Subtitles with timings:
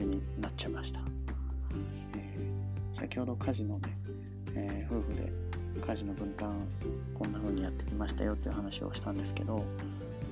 [0.00, 1.00] 手になっちゃいました。
[2.16, 3.98] えー、先ほど家事のね、
[4.54, 5.30] えー、夫婦で
[5.86, 6.66] 家事の分担
[7.14, 9.64] こんな風にやってきましたよっていう話をしたんですけど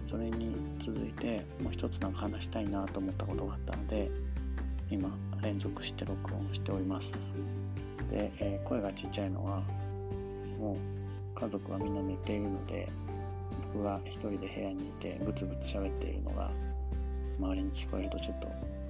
[0.07, 4.11] それに続いてもう一つなんか話したいなと思ったことがあったので
[4.91, 5.11] 今
[5.43, 7.33] 連続して録音しております
[8.11, 9.63] で、えー、声がちっちゃいのは
[10.59, 10.77] もう
[11.39, 12.89] 家族はみんな寝ているので
[13.73, 16.51] 僕が一人で部屋にいてブツブツ喋っているのが
[17.39, 18.49] 周りに聞こえるとちょっと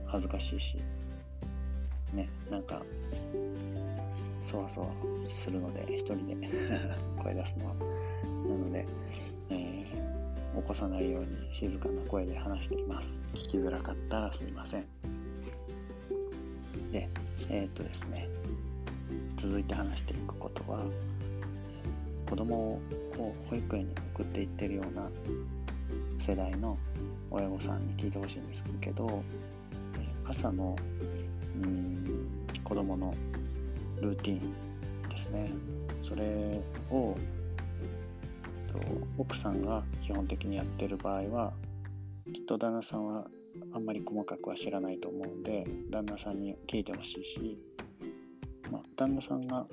[0.08, 0.78] 恥ずかしいし。
[2.12, 2.82] ねなんか
[4.40, 4.88] そわそわ
[5.20, 6.48] するので一人で
[7.22, 7.74] 声出すのは。
[7.74, 8.86] なので、
[9.50, 13.22] えー、起こさないように静かな声で話しています。
[13.34, 14.86] 聞きづらかったらすいません。
[16.92, 17.08] で
[17.50, 18.28] えー、っとですね
[19.36, 20.84] 続いて話していくことは
[22.28, 22.80] 子供を
[23.48, 25.10] 保育園に送っていってるような
[26.18, 26.76] 世代の
[27.30, 29.22] 親御さんに聞いてほしいんですけど
[30.28, 30.76] 朝の
[31.62, 32.28] うん
[32.62, 33.14] 子供の
[34.00, 35.50] ルーティンですね
[36.02, 37.16] それを
[39.16, 41.52] 奥さんが基本的にやってる場合は
[42.32, 43.26] きっと旦那さんは
[43.72, 47.58] あんまり細かくは知らないと思うんで旦那さんに聞いてほしいし、
[48.70, 49.66] まあ、旦那さんが、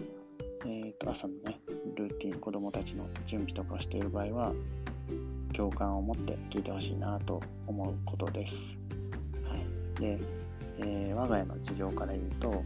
[0.66, 1.60] えーと、朝のね
[1.96, 4.54] ルーティン子供たちの準備とかをしている場合は
[5.54, 8.78] 共感を持って聞いてほしいなと思うことです。
[9.48, 10.20] はい、で、
[10.80, 12.64] えー、我が家の事情から言うと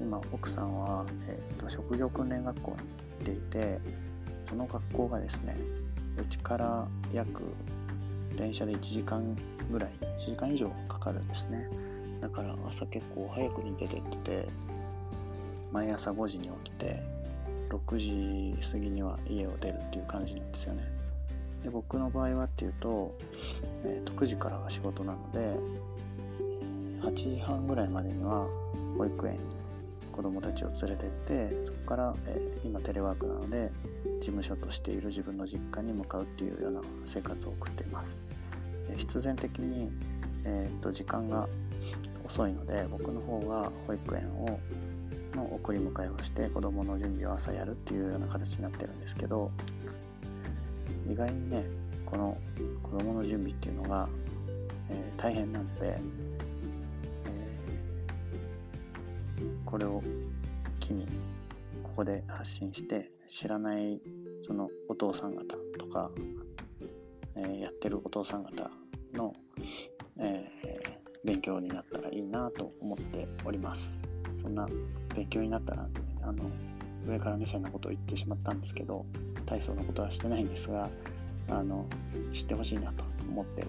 [0.00, 2.86] 今奥さんは、えーと、職業訓練学校に行っ
[3.24, 3.78] ていて
[4.48, 5.56] その学校がですね
[6.18, 7.42] うちから約
[8.36, 9.36] 電車で1時間
[9.70, 11.68] ぐらい1時間以上かかるんですね。
[12.20, 14.48] だから朝結構早くに出てってて
[15.72, 17.02] 毎朝5時に起きて
[17.70, 20.84] 6時過ぎには家を出るっていう感じなんですよね。
[21.62, 23.14] で僕の場合はっていうと,、
[23.84, 25.54] えー、と9時からが仕事なので
[27.10, 28.46] 8時半ぐらいまでには
[28.96, 29.40] 保育園に
[30.12, 33.70] 子供たちを連れてってそこから、えー、今テレワークなので
[34.20, 38.10] 事務所としている自分の実家に向かうっていうような生活を送っています、
[38.90, 39.90] えー、必然的に、
[40.44, 41.48] えー、っと時間が
[42.24, 44.60] 遅いので僕の方が保育園を
[45.34, 49.50] の送り迎えをして子供の準備を朝やるっていうような形になってるんですけど
[51.10, 51.64] 意外にね
[52.04, 52.36] この
[52.82, 54.08] 子供の準備っていうのが、
[54.90, 55.98] えー、大変なので
[59.70, 60.02] これを
[60.80, 61.06] 機に
[61.82, 64.00] ここで発信して知らない
[64.46, 65.44] そのお父さん方
[65.78, 66.10] とか、
[67.36, 68.70] えー、やってるお父さん方
[69.14, 69.34] の、
[70.18, 74.02] えー、勉強になったらいいなと思っております。
[74.34, 74.66] そんな
[75.14, 75.90] 勉強になったら、ね、
[76.22, 76.44] あの
[77.06, 79.04] 上から目線なことを言ってしまったんですけど
[79.46, 80.88] 体操のことはしてないんですが
[81.48, 81.86] あの
[82.32, 83.66] 知ってほしいなと思って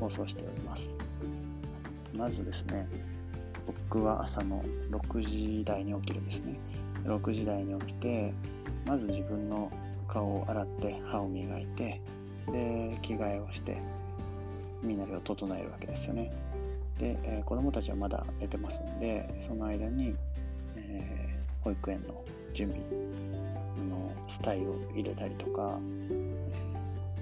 [0.00, 0.94] 放送しております。
[2.14, 2.88] まずですね
[3.68, 6.58] 僕は朝の6時台に起きるんですね。
[7.04, 8.32] 6時台に起きて、
[8.86, 9.70] まず自分の
[10.08, 12.00] 顔を洗って歯を磨いて、
[12.46, 13.76] で、着替えをして、
[14.82, 16.32] 身なりを整えるわけですよね。
[16.98, 20.14] で、えー、子供たちはまだ寝てますんで、その間に、
[20.76, 22.24] えー、保育園の
[22.54, 22.80] 準備
[23.88, 25.78] のスタイを入れたりとか、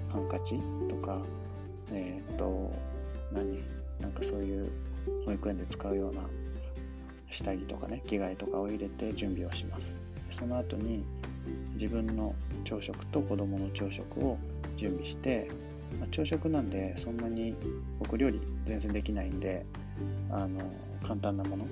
[0.09, 1.19] ハンカチとか、
[1.91, 2.71] えっ、と、
[5.37, 6.21] 育園で使うような
[7.29, 9.93] 下着とかね着替えとかを入れて準備をします。
[10.29, 11.03] その後に
[11.73, 14.37] 自分の朝食と子供の朝食を
[14.77, 15.49] 準備して、
[15.99, 17.55] まあ、朝食なんでそんなに
[17.99, 19.65] 僕料理全然できないんで
[20.29, 20.59] あの
[21.03, 21.65] 簡単なもの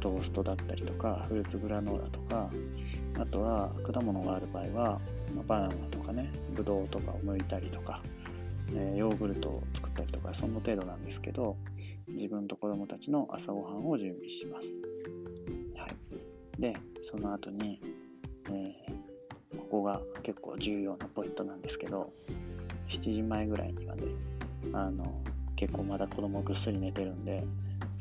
[0.00, 2.50] トーストだったりとかフルーツグラノーラとか
[3.18, 5.00] あとは果物がある場合は、
[5.34, 8.02] まあ、バナナとかねぶどうとかを剥いたりとか、
[8.74, 11.56] えー、ヨーグルトを作ったりとかその程度なんですけど
[12.12, 14.82] 自分と子供たちの朝ごはんを準備します。
[15.76, 17.80] はい、で、その後に、
[18.48, 22.12] えー、ここが結構重要なポイントなんですけど、
[22.88, 24.02] 7時前ぐらいにはね、
[24.72, 25.22] あの
[25.56, 27.44] 結構まだ子供ぐっすり寝てるんで、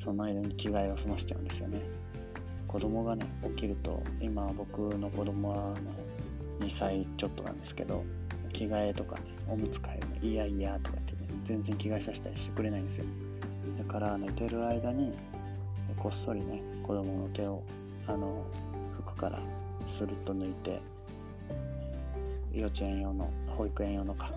[0.03, 1.81] その間に着替えを済ませちゃうんですよね。
[2.67, 5.75] 子供がね、起きると、今僕の子供は
[6.59, 8.03] 2歳ちょっとなんですけど、
[8.53, 13.05] 着替えとかね、おむつ替えもいやいやとか言ってね、全然着替えさせたりしてくれないんですよ。
[13.77, 15.13] だから寝てる間に
[15.97, 17.63] こっそりね子供の手を
[18.07, 18.45] あの
[18.97, 19.39] 服から
[19.87, 20.81] スルッと抜いて
[22.53, 24.31] 幼稚園用の保育園用のか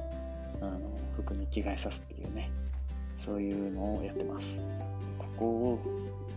[0.60, 0.80] あの
[1.16, 2.50] 服に着替えさすっていうね。
[3.24, 4.60] そういうのをやってます。
[5.18, 5.78] ここを、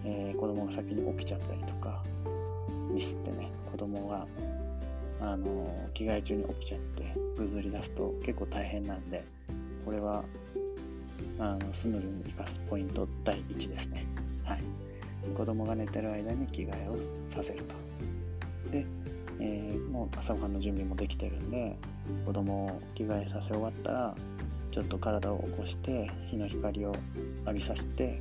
[0.06, 2.02] えー、子供が先に起きちゃったりとか
[2.90, 4.26] ミスってね子供が
[5.20, 9.26] あの着替え中に起きちゃってぐずり出すと結構大変なんで
[9.84, 10.24] これは
[11.40, 14.06] あのスムーズに生かすポイント第1ですね。
[14.44, 14.64] はい。
[15.36, 16.98] 子供が寝てる間に着替えを
[17.30, 17.76] させると。
[18.72, 18.86] で、
[19.40, 21.78] えー、もう朝ごはんの準備もできてるんで、
[22.26, 24.16] 子供を着替えさせ終わったら、
[24.72, 26.96] ちょっと体を起こして、日の光を
[27.46, 28.20] 浴びさせて、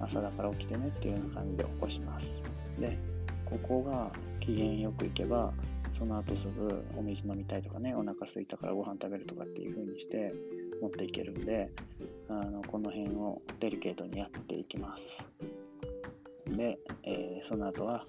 [0.00, 2.40] 朝だから起きてねっていうような感じで起こします。
[2.78, 2.98] で、
[3.44, 4.10] ここが
[4.40, 5.52] 機嫌よくいけば、
[5.98, 10.34] その後すぐお水飲みたいとかね、お腹すいたからご飯食べるとかっていう風にして
[10.82, 11.70] 持っていけるんで、
[12.28, 15.30] あのこの辺をデリケートにやっていきます。
[16.48, 18.04] で、えー、その後は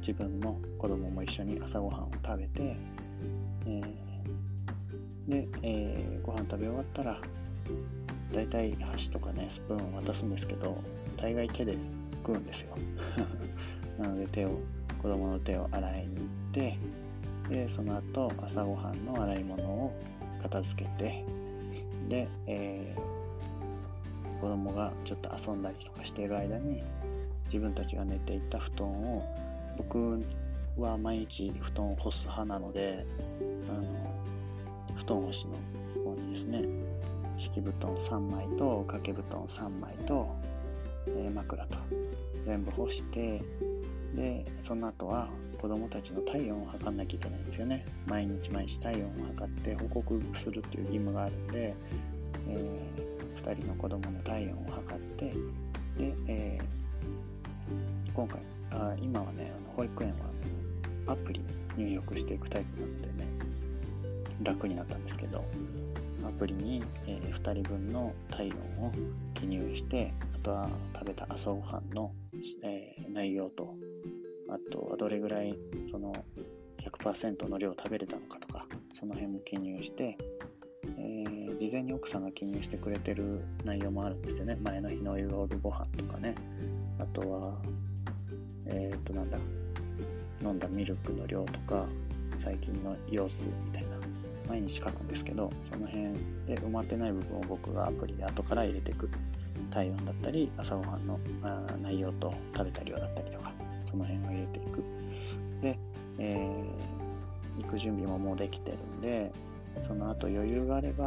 [0.00, 2.76] 自分も子供も一緒に朝ごはんを食べて、
[3.66, 7.18] えー、で、えー、ご飯食べ終わったら
[8.32, 10.76] だいたい箸とかねスプーンを渡すんですけど
[11.16, 11.76] 大概手で
[12.26, 12.76] 食うんですよ
[13.98, 14.58] なので手を
[15.02, 16.78] 子供の手を洗いに行って
[17.48, 19.92] でその後朝ごはんの洗い物を
[20.42, 21.24] 片付けて
[22.10, 26.82] で、えー、子供がちょっと遊んだりとかしている間に
[27.46, 29.24] 自分たちが寝ていた布団を
[29.78, 30.22] 僕
[30.76, 33.06] は毎日布団を干す派なので
[33.68, 34.14] あの
[34.96, 36.64] 布団干しの方にですね
[37.38, 40.28] 敷布団3枚と掛け布団3枚と、
[41.06, 41.78] えー、枕と
[42.44, 43.40] 全部干して
[44.14, 45.28] でその後は
[45.60, 47.84] 子供たちの体温を測んなきゃいけないんですよね。
[48.06, 51.74] 毎日毎日体温を測って報告するっていう義務があるんで、
[52.48, 55.34] えー、2人の子供の体温を測って
[55.98, 58.40] で、えー、今回
[58.72, 60.10] あ今はね保育園
[61.06, 61.40] は、アプリ
[61.76, 63.28] に入力していくタイプなのでね
[64.42, 65.44] 楽になったんですけど
[66.24, 68.92] アプリに、えー、2人分の体温を
[69.34, 72.12] 記入してあとは食べた朝ごはんの、
[72.62, 72.79] えー、
[73.12, 73.74] 内容と
[74.48, 75.56] あとはどれぐらい
[75.90, 76.12] その
[76.82, 80.16] 100%の量食べれたのかとかその辺も記入して、
[80.98, 84.56] えー、事前に奥さんが記入してくれてる内容もあるんですよね。
[84.62, 85.28] 前の日の夜
[85.60, 86.34] ご飯とかね。
[86.98, 87.54] あとは
[88.66, 89.38] えっ、ー、となんだ
[90.42, 91.86] 飲んだミルクの量とか
[92.38, 93.88] 最近の様子みたいな
[94.48, 96.14] 毎日書くんですけどその辺
[96.46, 99.08] で埋まってない部分を僕がアプリで後から入れていく。
[99.70, 101.18] 体温だったり朝ごはんの
[101.82, 103.52] 内容と食べた量だったりとか
[103.84, 104.82] その辺を入れていく。
[105.62, 105.78] で、
[106.18, 109.30] えー、行く準備ももうできてるんで
[109.80, 111.04] その後余裕があれば、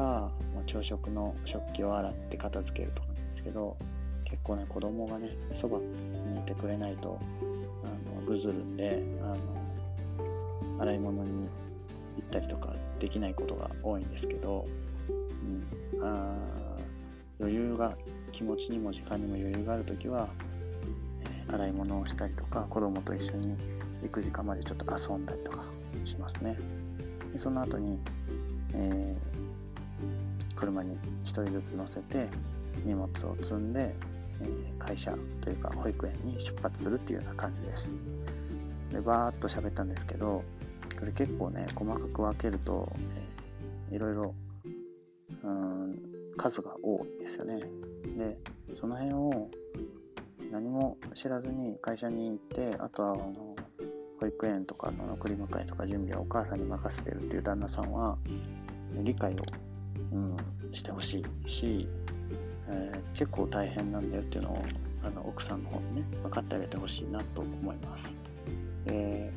[0.53, 3.75] まあ、朝食の食器を洗って片付けるとかなんですけど
[4.23, 7.19] 結構ね子供がねそばにいてくれないと
[7.83, 11.47] あのぐずるんであの洗い物に
[12.17, 14.65] 行ったりとかできないことが多いんですけど、
[15.93, 16.35] うん、あ
[17.39, 17.95] 余裕が
[18.33, 20.27] 気持ちにも時間にも余裕がある時は、
[21.47, 23.55] 洗い物をしたりとか子供と一緒に
[24.01, 25.63] 行く時間までちょっと遊んだりとか
[26.03, 26.57] しますね
[27.31, 27.99] でその後に、
[28.73, 32.27] えー、車に1人ずつ乗せて
[32.85, 33.93] 荷物を積んで
[34.41, 37.93] え会社というか保育園に出発するっていうような感じです。
[38.91, 40.43] で、バーっと喋ったんですけど、
[40.99, 42.91] これ結構ね、細かく分けると、
[43.91, 44.35] えいろいろ、
[45.43, 45.95] うん、
[46.37, 47.59] 数が多いですよね。
[48.17, 48.37] で、
[48.75, 49.49] その辺を
[50.51, 53.55] 何も知らずに会社に行って、あとはあの
[54.19, 58.17] 保育園とかの送り迎えとか準備はお母さんに任せてるっていう旦那さんは、
[59.01, 59.35] 理解を、
[60.11, 60.37] うん、
[60.71, 61.87] してほしいし、
[62.69, 64.63] えー、結構大変なんだよっていうのを
[65.03, 68.17] あの奥さんの方にね分かってあげてほしいなと思います、
[68.85, 69.31] え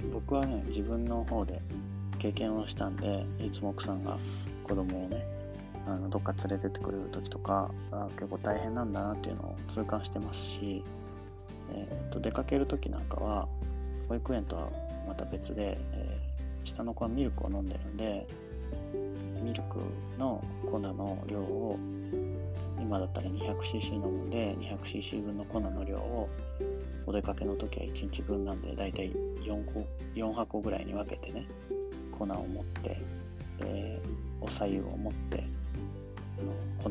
[0.00, 1.60] ー、僕はね自分の方で
[2.18, 4.18] 経験をしたんでいつも奥さんが
[4.64, 5.24] 子供をね
[5.86, 10.82] あのどっか連れてってくれる時とかあ結構大変なんだなっていうのを痛感してますし、
[11.72, 13.48] えーと、出かける時なんかは
[14.08, 14.68] 保育園とは
[15.06, 18.26] また別で、えー、下の子はミルクを飲んでるんで
[19.42, 19.78] ミルク
[20.18, 21.78] の粉の量を
[22.80, 26.28] 今だったら 200cc 飲むんで 200cc 分の粉の量を
[27.06, 29.12] お出かけの時は1日分なんでだいたい
[29.44, 31.46] 4, 個4箱ぐらいに分けてね
[32.18, 33.00] 粉を持って
[33.60, 34.02] で
[34.40, 35.45] お白湯を持って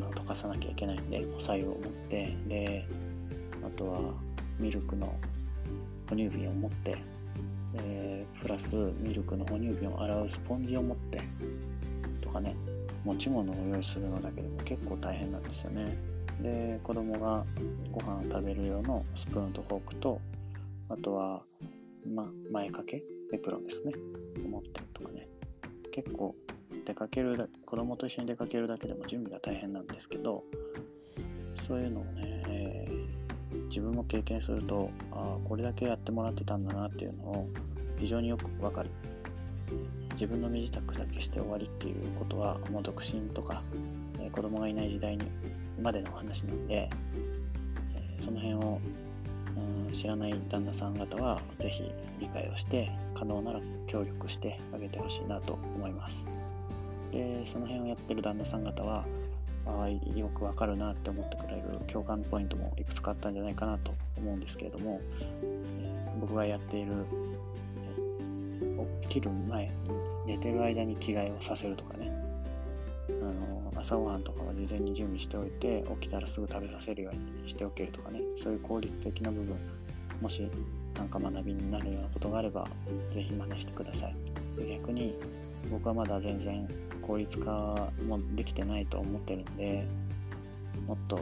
[0.00, 1.78] 粉を溶かさなきゃいけないんでお白湯を持っ
[2.10, 2.88] てで
[3.64, 4.00] あとは
[4.58, 5.14] ミルクの
[6.08, 6.96] 哺乳瓶を持って
[8.40, 11.22] プラスミルクの哺乳瓶を洗うスポンジを持って
[12.22, 12.56] とかね
[13.06, 15.96] 持ち物を用意するのだけでも結構大変なんですよね。
[16.42, 17.44] で、子供が
[17.92, 20.20] ご飯を食べる用のスプーンとフォークと、
[20.88, 21.42] あとは、
[22.04, 23.92] ま、前掛け、エプロンですね。
[24.44, 25.28] 持ってとかね。
[25.92, 26.34] 結構
[26.86, 30.44] 出かける、子供と一緒に出かけるだけでも準備が大変なんですけど、
[31.66, 37.48] そういうのをね、えー、自分も経験すると、ああ、これだけやってもらってたんだなっていうのを
[37.98, 38.90] 非常によくわかる。
[40.12, 43.62] 自分の身支度だけして終わりっていうことはもう独身とか、
[44.18, 45.26] えー、子供がいない時代に
[45.82, 46.88] までの話なんで、
[47.94, 48.80] えー、その辺を、
[49.92, 51.90] 知らない旦那さん方はぜひ
[52.20, 56.26] 理解をして可能なら協力してあげてほしいなと思います。
[57.12, 59.04] でその辺をやってる旦那さん方は
[59.66, 65.00] あよくわかるなって思ってくれる共感ポイントもいくつかあったんじゃないかなと思うんですけれども、
[65.42, 66.92] え、僕がやっている、
[69.02, 69.72] 起きる前に
[70.26, 72.12] 寝てる間に着替えをさせるとかね。
[73.08, 78.20] あの朝ごはんとかは事前に準備しておいて起きたらすぐ食べさせるようにしておけるとかね。
[78.36, 79.56] そういう効率的な部分
[80.20, 80.48] もし
[80.96, 82.66] 何か学びになるようなことがあれば
[83.12, 84.16] ぜひ真似してください。
[84.68, 85.14] 逆に
[85.70, 86.68] 僕はまだ全然
[87.06, 89.86] 効率化もできてないと思ってるんで
[90.86, 91.16] もっと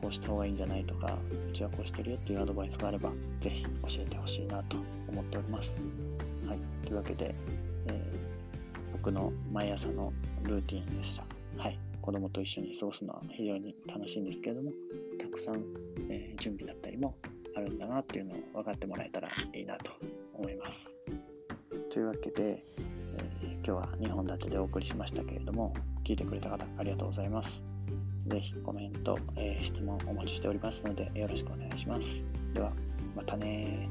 [0.00, 1.18] こうした方がいいんじゃないとか
[1.50, 3.68] うちはこうしてるよっていうアドバイスがあればぜひ教
[4.00, 4.76] えてほしいなと
[5.08, 5.82] 思っております。
[6.46, 7.34] はい、というわけで、
[7.86, 10.12] えー、僕の毎朝の
[10.44, 11.24] ルーティンでした。
[11.56, 14.72] はい、子供と一緒に過ごすのは非常に楽しいんですけれども
[15.18, 15.64] たくさん、
[16.08, 17.16] えー、準備だったりも
[17.56, 19.92] あるんだなっていうのを分かってもらえたらいいなと
[20.34, 20.96] 思います。
[21.90, 22.62] というわけで、
[23.42, 27.64] 今日は2本立てでお送りしましたけれども、聞いてくれた方ありがとうございます。
[28.26, 32.26] ぜひコメント、えー、質問お待ちしておりますのでよろしくお願いします。
[32.54, 32.72] では、
[33.16, 33.88] またね